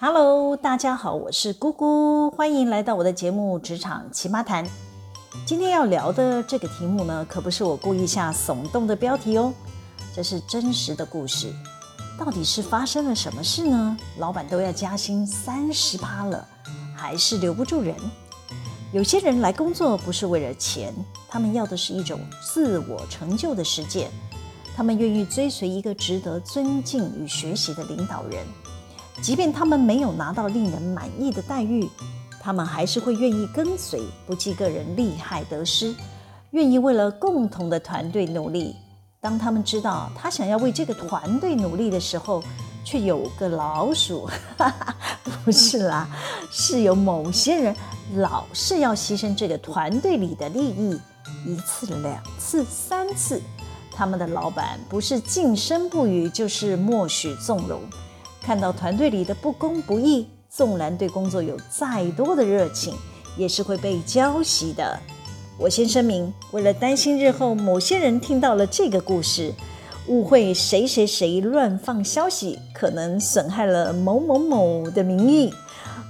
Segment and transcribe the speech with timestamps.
[0.00, 4.64] Hello，大家好，我是姑姑，欢迎来到我的节目《职场奇葩谈》。
[5.44, 9.52] 今天要聊的这个题目呢，可不是我故意下耸动的标题哦，
[10.14, 11.52] 这是真实的故事。
[12.16, 13.96] 到底是发生了什么事呢？
[14.18, 16.46] 老板都要加薪三十趴了，
[16.94, 17.96] 还是留不住人？
[18.92, 20.94] 有些人来工作不是为了钱，
[21.28, 24.12] 他们要的是一种自我成就的实践，
[24.76, 28.46] 他们愿意追随一个值得尊敬与学习的领导人。
[29.20, 31.88] 即便他们没有拿到令人满意的待遇，
[32.40, 35.94] 他们还是会愿意跟随，不计个人利害得失，
[36.52, 38.74] 愿意为了共同的团队努力。
[39.20, 42.42] 当他们知道他想要为这个团队努力的时候，
[42.84, 44.96] 却有个老鼠，哈哈，
[45.44, 46.08] 不是啦，
[46.50, 47.76] 是有某些人
[48.14, 50.98] 老是要牺牲这个团队里的利益，
[51.44, 53.42] 一次、两次、三次，
[53.90, 57.82] 他们的老板不是净身不语，就是默许纵容。
[58.48, 62.94] 看到团队里的不公不义，纵然对工作有再多的热情，
[63.36, 64.98] 也是会被浇熄的。
[65.58, 69.52] 我先声明，为了担心日后某些人听到了这个故事，
[70.06, 75.52] 误会谁谁谁乱放消息，可能损害了某某某的名誉。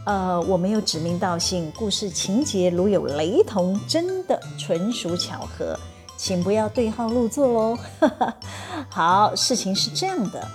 [0.07, 5.77] 呃，我没有指名道姓，故事情节如有雷同，真的纯属巧合，
[6.17, 7.79] 请不要对号入座喽。
[8.89, 10.47] 好，事情是这样的。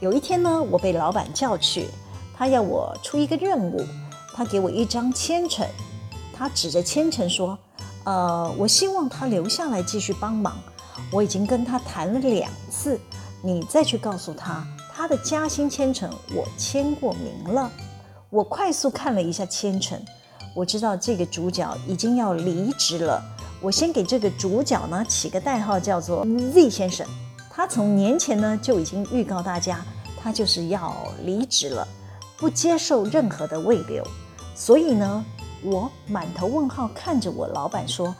[0.00, 1.88] 有一天呢，我被老板叫去，
[2.36, 3.84] 他要我出一个任务，
[4.32, 5.66] 他给我一张签呈，
[6.32, 7.58] 他指着签呈说
[8.04, 10.56] ：“呃，我希望他留下来继续帮忙。
[11.10, 13.00] 我已经跟他谈了两次，
[13.42, 17.68] 你再去告诉他，他的加薪签呈我签过名了。”
[18.30, 20.00] 我快速看了一下签呈，
[20.54, 23.20] 我知道这个主角已经要离职了。
[23.60, 27.04] 我先给这个主角呢起个代号，叫做 Z 先生。
[27.58, 29.84] 他从年前呢就已经预告大家，
[30.22, 31.88] 他就是要离职了，
[32.36, 34.00] 不接受任何的慰留。
[34.54, 35.24] 所以呢，
[35.64, 38.14] 我满头问号看着我老板说：“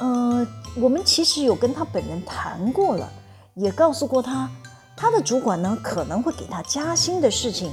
[0.00, 3.10] 呃，我们其实有跟他本人谈过了，
[3.54, 4.50] 也告诉过他，
[4.94, 7.72] 他的主管呢可能会给他加薪的事情，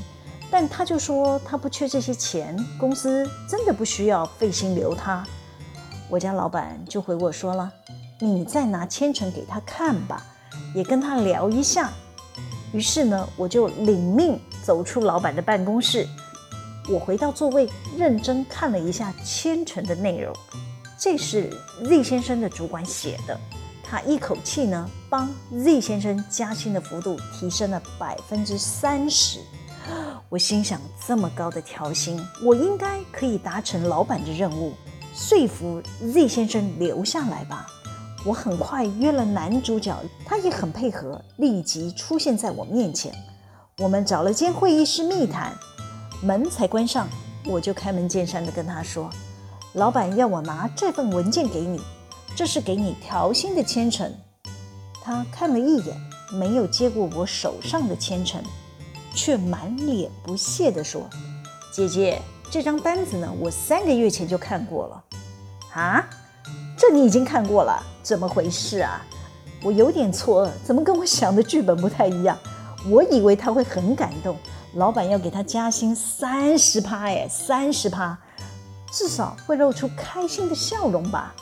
[0.49, 5.27] 但他就说他不缺这些钱，公司真的不需要费心留他。”
[6.07, 7.69] 我家老板就回我说了
[8.17, 10.25] ：“你再拿千层给他看吧。”
[10.73, 11.91] 也跟他聊一下，
[12.71, 16.07] 于是呢，我就领命走出老板的办公室。
[16.89, 20.33] 我回到座位，认真看了一下签呈的内容。
[20.97, 21.49] 这是
[21.83, 23.39] Z 先生的主管写的，
[23.83, 29.39] 他一口气呢帮 Z 先生加薪的幅度提升了百分之三十。
[30.29, 34.73] 我心想，这么高的调薪，我应该可以达成老板的任务，
[35.13, 37.67] 说服 Z 先生留下来吧。
[38.23, 43.11] 我很快约了男主角，他也很配合，立即出现在我面前。
[43.79, 45.51] 我们找了间会议室密谈，
[46.21, 47.07] 门才关上，
[47.45, 49.09] 我就开门见山地跟他说
[49.73, 51.81] ：“老板要我拿这份文件给你，
[52.35, 54.13] 这是给你调薪的签呈。”
[55.03, 55.97] 他看了一眼，
[56.31, 58.39] 没有接过我手上的签呈，
[59.15, 61.09] 却满脸不屑地说
[61.73, 62.21] ：“姐姐，
[62.51, 65.03] 这张单子呢，我三个月前就看过了。”
[65.73, 66.07] 啊？
[66.91, 69.01] 你已经看过了，怎么回事啊？
[69.63, 72.37] 我有点错愕，怎么跟我想的剧本不太一样？
[72.89, 74.35] 我以为他会很感动，
[74.73, 78.17] 老板要给他加薪三十趴，哎，三十趴，
[78.91, 81.33] 至少会露出开心的笑容吧。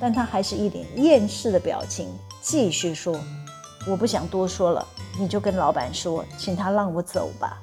[0.00, 2.08] 但他还是一脸厌世的表情，
[2.42, 3.14] 继续说
[3.86, 4.86] ：“我不想多说了，
[5.18, 7.60] 你就跟老板说，请他让我走吧。”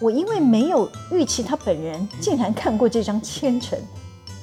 [0.00, 3.78] 我因为没有预期他本人竟然看过这张签呈。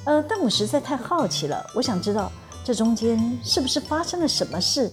[0.08, 2.32] 呃，但我实在太好奇了，我想知道
[2.64, 4.90] 这中间是不是发生了什么事。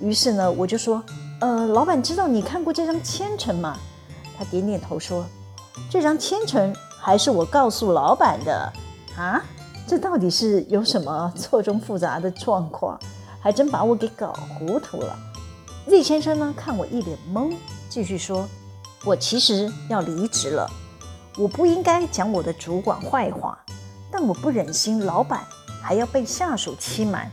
[0.00, 1.02] 于是呢，我就说，
[1.42, 3.76] 呃，老板知道你看过这张签呈吗？
[4.38, 5.22] 他点点头说，
[5.90, 8.72] 这张签呈还是我告诉老板的
[9.18, 9.44] 啊。
[9.86, 12.98] 这到底是有什么错综复杂的状况？
[13.42, 15.14] 还真把我给搞糊涂了。
[15.90, 17.54] Z 先生呢，看我一脸懵，
[17.90, 18.48] 继续说，
[19.04, 20.66] 我其实要离职了，
[21.36, 23.58] 我不应该讲我的主管坏话。
[24.16, 25.44] 但我不忍心老板
[25.82, 27.28] 还要被下属欺瞒，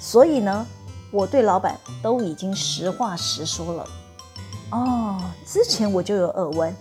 [0.00, 0.66] 所以呢，
[1.10, 3.86] 我对老板都已经实话实说了。
[4.70, 6.74] 哦，之前我就有耳闻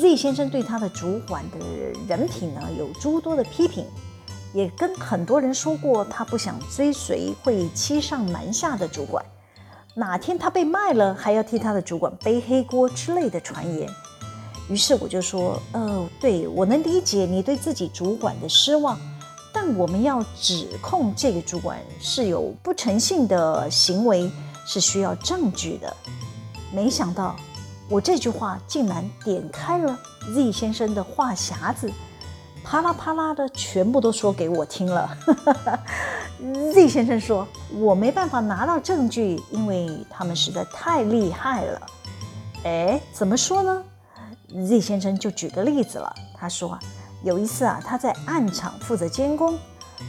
[0.00, 1.58] ，Z 先生对他的主管的
[2.08, 3.86] 人品呢有诸多的批评，
[4.52, 9.24] 也跟很多人说过他不想追随会欺上瞒下的主管，
[9.94, 13.88] 哪天他被卖了还要替他的主管背黑锅之类的传言。
[14.68, 18.98] 于是我就说，哦，对，我能理解你对自己主管的失望，
[19.52, 24.30] 但我们要指控这个主管是有不诚信的行为，
[24.66, 25.94] 是需要证据的。
[26.72, 27.36] 没想到
[27.88, 29.98] 我这句话竟然点开了
[30.34, 31.90] Z 先生的话匣子，
[32.64, 35.16] 啪啦啪啦的全部都说给我听了。
[36.72, 37.46] Z 先生说
[37.78, 41.80] ：“我没办法拿到证据，因为他们实在太厉害了。”
[42.64, 43.82] 哎，怎么说呢
[44.54, 46.14] ？Z 先生就举个例子了。
[46.32, 46.78] 他说
[47.24, 49.58] ：“有一次啊，他在案场负责监工，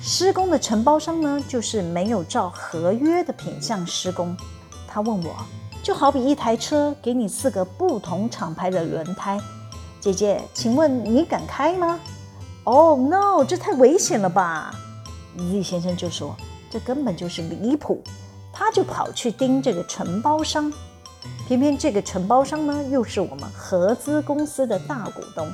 [0.02, 4.38] 施工的承包商呢，就是没有照合约的品相施工。
[4.88, 5.36] 他问我，
[5.82, 9.40] 就好比一台车给你四个不同厂牌的轮胎，
[10.00, 12.00] 姐姐，请问你敢开吗
[12.66, 14.74] ？”“哦，no，这太危险了吧！”
[15.38, 16.36] Z 先生就说
[16.70, 18.04] ：“这根本就是离谱。”
[18.58, 20.72] 他就跑去盯这个承包商，
[21.48, 25.48] 偏偏这个承包商呢，又是我们合资公司的大股东。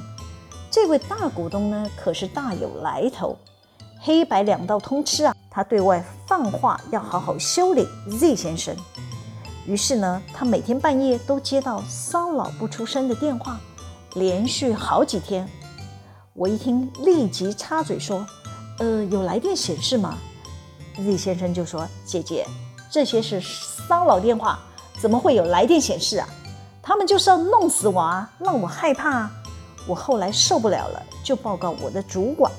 [0.69, 3.37] 这位大股东呢，可是大有来头，
[3.99, 5.35] 黑白两道通吃啊！
[5.49, 8.73] 他对外放话要好好修理 Z 先生。
[9.65, 13.59] 于是呢，他每天半夜都接到骚扰不出声的电话，
[14.13, 15.45] 连续好几天。
[16.33, 18.25] 我一听，立即插嘴说。
[18.79, 20.17] 呃，有来电显示吗
[20.95, 22.47] ？Z 先生就说：“姐姐，
[22.89, 24.57] 这些是骚扰电话，
[25.01, 26.29] 怎么会有来电显示啊？
[26.79, 29.31] 他们就是要弄死我啊，让我害怕啊！
[29.87, 32.51] 我后来受不了了，就报告我的主管，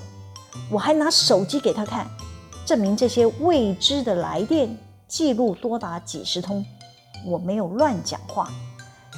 [0.69, 2.05] 我还拿手机给他看，
[2.67, 6.67] 证明这些未知的来电记录多达几十通，
[7.25, 8.49] 我没有乱讲话。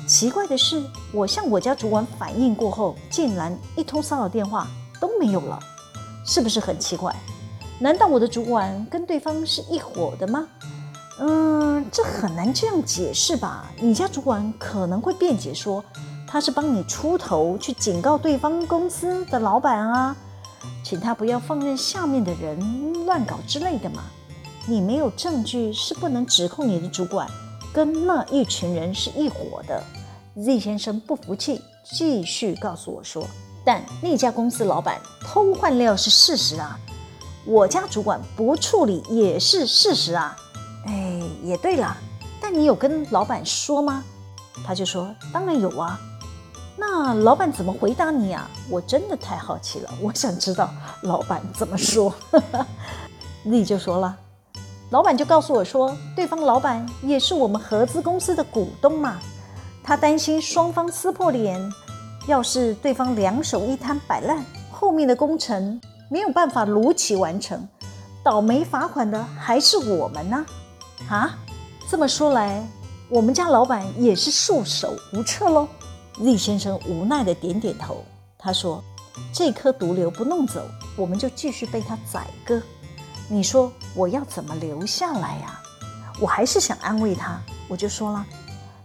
[0.06, 4.66] 奇怪的是，我向我家主管反映过后，竟然一通骚扰电话
[5.00, 5.58] 都没有了。”
[6.26, 7.14] 是不是很奇怪？
[7.78, 10.46] 难道我的主管跟对方是一伙的吗？
[11.20, 13.70] 嗯，这很难这样解释吧？
[13.80, 15.84] 你家主管可能会辩解说，
[16.26, 20.16] 他是帮你出头去警告对方公司的老板啊，
[20.82, 24.02] 请他不要放任下面的人乱搞之类的嘛。
[24.66, 27.28] 你没有证据是不能指控你的主管
[27.72, 29.82] 跟那一群人是一伙的。
[30.36, 33.24] Z 先生不服气，继续告诉我说。
[33.64, 36.76] 但那家公司老板偷换料是事实啊，
[37.46, 40.36] 我家主管不处理也是事实啊。
[40.86, 41.96] 哎，也对了，
[42.40, 44.02] 但你有跟老板说吗？
[44.66, 45.98] 他就说当然有啊。
[46.76, 48.50] 那老板怎么回答你啊？
[48.68, 50.68] 我真的太好奇了，我想知道
[51.02, 52.12] 老板怎么说。
[53.42, 54.16] 你就说了，
[54.90, 59.18] 老板就告诉我说，对方老板也是我们合资公司的股东嘛，
[59.82, 61.60] 他担心双方撕破脸。
[62.26, 64.42] 要是对方两手一摊摆烂，
[64.72, 65.80] 后面的工程
[66.10, 67.68] 没有办法如期完成，
[68.22, 70.44] 倒霉罚款的还是我们呢？
[71.08, 71.38] 啊，
[71.88, 72.66] 这么说来，
[73.08, 75.68] 我们家老板也是束手无策喽。
[76.18, 78.04] 李先生无奈地点点头，
[78.38, 78.82] 他说
[79.32, 80.62] ：“这颗毒瘤不弄走，
[80.96, 82.60] 我们就继续被他宰割。
[83.28, 85.60] 你说我要怎么留下来呀？”
[86.20, 88.24] 我还是想安慰他，我就说了：“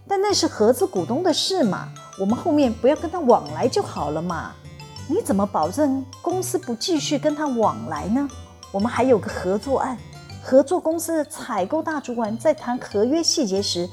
[0.07, 1.89] 但那是合资股东的事嘛。”
[2.19, 4.51] 我们后面不要跟他往来就好了嘛？
[5.07, 8.27] 你怎么保证公司不继续跟他往来呢？
[8.71, 9.97] 我们还有个合作案，
[10.41, 13.87] 合作公司的采购大主管在谈合约细节时，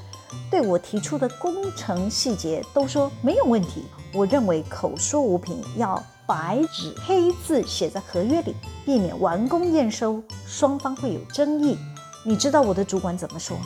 [0.51, 3.85] 对我提出的工程细节都说没有问题。
[4.15, 8.55] 我认为口说无凭，要白纸黑字写在合约里，
[8.85, 11.77] 避免完工验收，双方会有争议。
[12.25, 13.57] 你知道我的主管怎么说？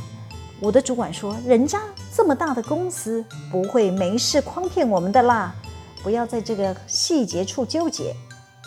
[0.61, 1.81] 我的主管说：“人家
[2.15, 5.55] 这么大的公司不会没事诓骗我们的啦，
[6.03, 8.15] 不要在这个细节处纠结。”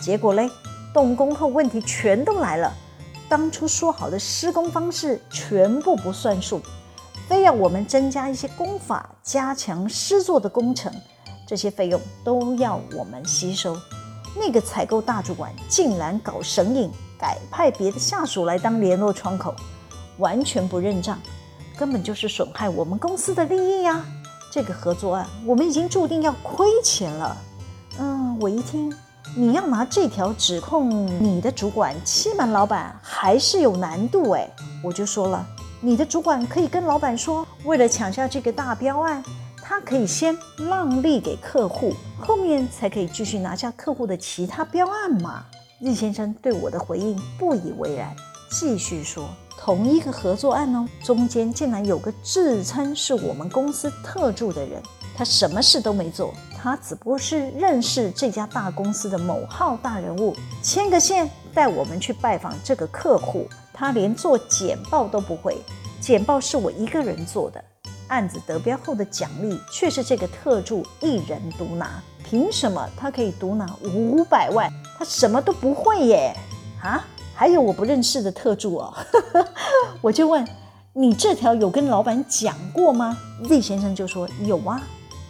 [0.02, 0.50] 结果嘞，
[0.92, 2.72] 动工后问题全都来了。
[3.28, 6.60] 当初说好的施工方式全部不算数，
[7.28, 10.92] 非要我们增加一些工法，加强施作的工程，
[11.46, 13.76] 这些费用都要我们吸收。
[14.36, 19.54] 那个采购大主管竟然搞神隐，改派别的下属来当联络窗口，
[20.18, 21.18] 完全不认账。
[21.76, 24.04] 根本就是损害我们公司的利益呀！
[24.52, 27.36] 这个合作案，我们已经注定要亏钱了。
[27.98, 28.94] 嗯，我一听
[29.36, 34.48] 你要拿这条指控你的主管欺瞒老板，还是有难度哎。
[34.80, 35.44] 我就说了，
[35.80, 39.20] 你的主管可以跟老板说，为了抢下这个大标案，
[39.60, 40.38] 他可以先
[40.68, 45.44] 让利给客户，后面才可以继续拿下客户的其他标案嘛。
[45.80, 48.14] 易先生对我的回应不以为然，
[48.52, 49.28] 继续说。
[49.58, 54.80] 同一个合作案哦，中间竟然有个自称是我们公司特助的人，
[55.16, 56.32] 他什么事都没做，
[56.64, 65.58] 他只不过是认识这家大公司的某号大人物，牵个线带我们去拜访这个客户，他连做简报都不会，
[66.00, 67.62] 简报是我一个人做的，
[68.08, 74.72] 案子得标后的奖励却是这个特助一人独拿，凭什么他可以独拿五百万？
[74.98, 76.34] 他什么都不会耶，
[76.82, 77.04] 啊？
[77.34, 78.94] 还有我不认识的特助哦，
[80.00, 80.42] 我就问
[80.94, 84.80] 你这条有跟老板讲过吗？Z 先生就说有啊，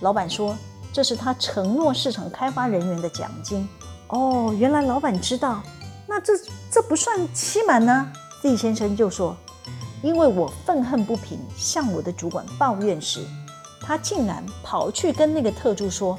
[0.00, 0.56] 老板说
[0.94, 3.68] 这是他承诺市场开发人员的奖金。
[4.10, 5.60] 哦，原来老板知道，
[6.06, 6.32] 那这
[6.70, 9.36] 这不算欺瞒呢？Z 先生就说，
[10.02, 13.26] 因为我愤恨不平，向我的主管抱怨时，
[13.80, 16.16] 他竟然跑去跟那个特助说，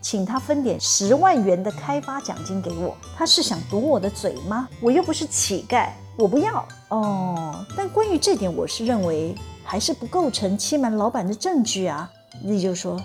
[0.00, 2.96] 请他分点十万元的开发奖金给我。
[3.14, 4.66] 他是想堵我的嘴吗？
[4.80, 6.66] 我又不是乞丐，我不要。
[6.88, 12.10] 哦，但关于这点，我是认为还是不构成欺瞒老板的证据啊。
[12.42, 12.98] Z 就说，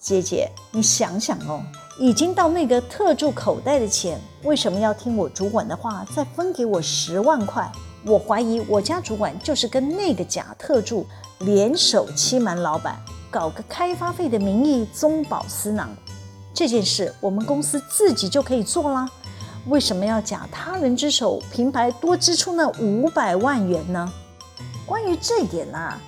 [0.00, 1.62] 姐姐，你想想哦。
[1.98, 7.70] 已经到那个特助口袋的钱，为什么要听我主管的话，再分给我十万块？
[8.06, 11.06] 我怀疑我家主管就是跟那个假特助
[11.40, 12.98] 联手欺瞒老板，
[13.30, 15.90] 搞个开发费的名义中饱私囊。
[16.54, 19.06] 这件事我们公司自己就可以做啦，
[19.66, 24.10] 为什么要假他人之手，平白多支出那五百万元呢？
[24.86, 26.00] 关于这一点啊，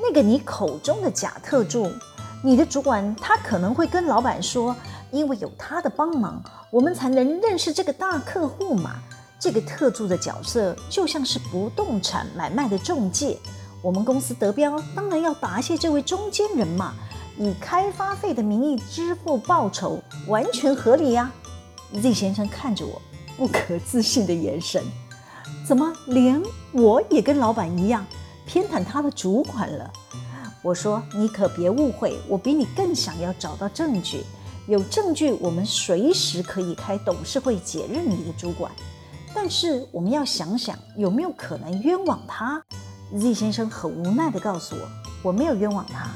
[0.00, 1.90] 那个你口中的假特助，
[2.44, 4.76] 你的主管他可能会跟老板说。
[5.10, 8.96] 因为有他的帮忙，我们才能认识这个大客户嘛。
[9.38, 13.38] 这个特助的角色就像是不动产买卖的中介，
[13.80, 16.94] 我们公司得标，当然要答谢这位中间人嘛。
[17.38, 21.30] 以开发费的名义支付报酬，完全合理呀。
[22.02, 23.00] Z 先生看着我
[23.36, 24.82] 不可置信的眼神，
[25.64, 28.04] 怎么连我也跟老板一样
[28.44, 29.88] 偏袒他的主管了？
[30.64, 34.24] 我说你可别误会，我比你更想要找到证据。
[34.66, 38.72] 有证据，我们随时可以开董事会解任你的主管。
[39.34, 42.64] 但是我们要想想有没有可能冤枉他。
[43.14, 44.80] Z 先生很无奈地告诉我
[45.22, 46.08] ：“我没有冤枉他。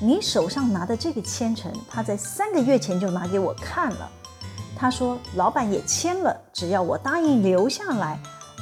[0.00, 4.10] 你手上拿的这个签呈，他在三个月前就拿给我看了。
[4.74, 8.18] 他说老板也签了，只要我答应留下来，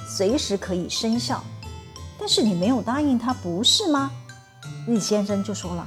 [0.08, 1.40] 随时可以生效。
[2.18, 4.10] 但是你没有答应他，不是吗
[4.86, 5.86] ？”Z 先生就说了：“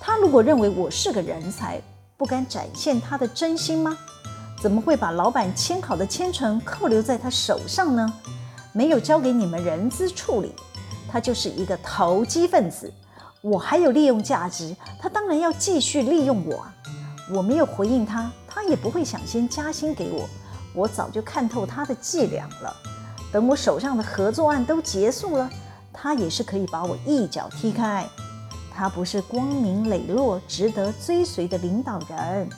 [0.00, 1.80] 他如果认为我是个人才。”
[2.16, 3.98] 不敢展现他的真心吗？
[4.62, 8.10] 怎么会把老板签好的签呈扣留在他手上呢？
[8.72, 10.54] 没有交给你们人资处理，
[11.10, 12.90] 他就是一个投机分子。
[13.42, 16.64] 我还有利用价值，他当然要继续利用我。
[17.34, 20.28] 我没有回应他，他也不会想先加薪给我。
[20.72, 22.74] 我早就看透他的伎俩了。
[23.32, 25.50] 等我手上的合作案都结束了，
[25.92, 28.06] 他也是可以把我一脚踢开。
[28.76, 32.48] 他不是光明磊落、值得追随的领导人。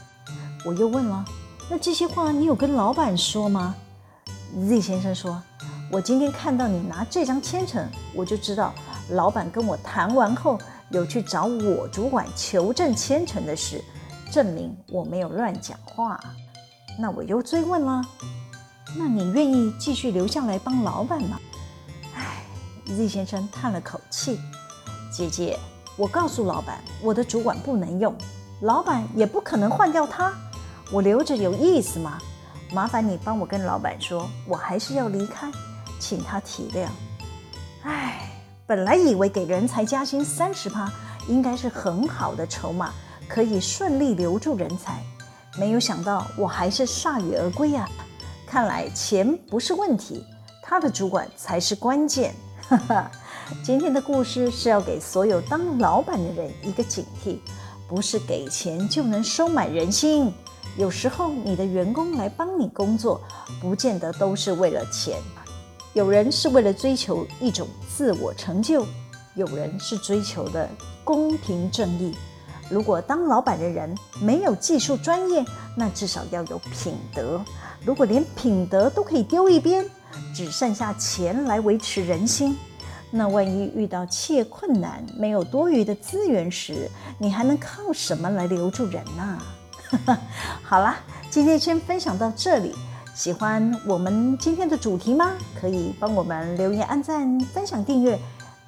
[0.64, 1.25] 我又问了
[1.68, 3.75] ：“那这些话你有跟老板说吗
[4.54, 5.40] ？”Z 先生说
[5.92, 8.73] ：“我今天看到你拿这张签呈，我就知道
[9.11, 10.58] 老板跟我谈完后
[10.90, 13.85] 有去找我主管求证签呈的事，
[14.32, 16.18] 证明我没有乱讲话。”
[16.99, 18.02] 那我又追问了
[18.96, 21.38] ：“那你愿意继续留下来帮老板吗？”
[22.16, 22.42] 唉
[22.87, 24.40] ，Z 先生叹了口气
[25.12, 25.58] ：“姐姐。”
[25.97, 28.15] 我告诉老板，我的主管不能用，
[28.61, 30.33] 老板也不可能换掉他。
[30.93, 32.19] 我留着有意思吗？
[32.71, 35.50] 麻烦你帮我跟老板说，我还是要离开，
[35.99, 36.87] 请他体谅。
[37.83, 38.31] 唉，
[38.67, 40.93] 本来以为给人才加薪三十趴
[41.29, 42.93] 应该是很好的筹码，
[43.26, 45.03] 可以顺利留住人才，
[45.59, 47.88] 没有想到我还是铩羽而归啊！
[48.47, 50.26] 看来钱不是问题，
[50.62, 52.35] 他的主管才是关键。
[52.69, 53.11] 哈哈。
[53.62, 57.38] 今天的故事是要给所有当老板的人一个警惕，
[57.87, 60.33] 不是给钱就能收买人心。
[60.76, 63.21] 有时候你的员工来帮你工作，
[63.61, 65.19] 不见得都是为了钱。
[65.93, 68.85] 有人是为了追求一种自我成就，
[69.35, 70.69] 有人是追求的
[71.05, 72.17] 公平正义。
[72.69, 75.45] 如果当老板的人没有技术专业，
[75.76, 77.41] 那至少要有品德。
[77.85, 79.88] 如果连品德都可以丢一边，
[80.35, 82.57] 只剩下钱来维持人心。
[83.11, 89.39] 那万一遇到企业困难，没有多余的资源时，你还能靠什么来留住人呢？
[90.63, 90.97] 好啦，
[91.31, 92.75] 今天先分享到这里。
[93.15, 95.33] 喜欢我们今天的主题吗？
[95.59, 98.19] 可以帮我们留言、按赞、分享、订阅。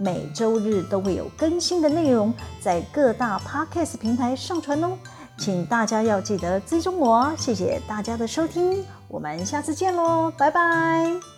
[0.01, 4.97] 每周日都会有更新的内容在各大 Podcast 平台上传哦，
[5.37, 7.33] 请大家要记得追踪我哦。
[7.37, 11.38] 谢谢大家的收听，我们下次见喽，拜拜。